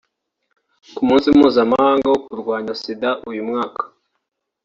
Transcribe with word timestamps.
Ku 0.95 1.01
munsi 1.07 1.27
mpuzamahanga 1.35 2.05
wo 2.11 2.19
kurwanya 2.25 2.73
Sida 2.81 3.09
uyu 3.29 3.41
mwaka 3.49 3.81